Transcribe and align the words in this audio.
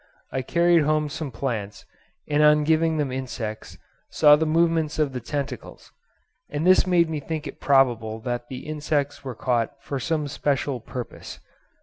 I 0.31 0.41
carried 0.41 0.81
home 0.81 1.09
some 1.09 1.29
plants, 1.31 1.85
and 2.27 2.41
on 2.41 2.63
giving 2.63 2.97
them 2.97 3.11
insects 3.11 3.77
saw 4.09 4.35
the 4.35 4.47
movements 4.47 4.97
of 4.97 5.13
the 5.13 5.19
tentacles, 5.19 5.91
and 6.49 6.65
this 6.65 6.87
made 6.87 7.07
me 7.07 7.19
think 7.19 7.45
it 7.45 7.61
probable 7.61 8.19
that 8.21 8.47
the 8.47 8.65
insects 8.65 9.23
were 9.23 9.35
caught 9.35 9.79
for 9.79 9.99
some 9.99 10.27
special 10.27 10.79
purpose. 10.79 11.39